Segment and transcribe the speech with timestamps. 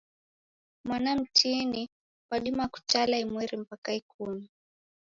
[0.83, 1.89] Mwana mtini
[2.31, 4.47] wadima kutala imweri mpaka ikum